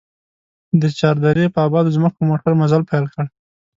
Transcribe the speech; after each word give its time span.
د 0.81 0.83
چار 0.99 1.15
درې 1.25 1.45
په 1.53 1.59
ابادو 1.67 1.93
ځمکو 1.95 2.19
موټر 2.29 2.51
مزل 2.61 2.81
پيل 2.89 3.05
کړ. 3.13 3.25